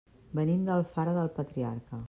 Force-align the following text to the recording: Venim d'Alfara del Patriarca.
Venim 0.39 0.63
d'Alfara 0.69 1.13
del 1.19 1.31
Patriarca. 1.39 1.99